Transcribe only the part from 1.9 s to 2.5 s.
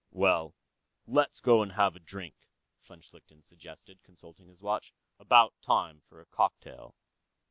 a drink,"